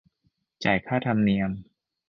[0.63, 1.51] จ่ายค่าธรรมเนียม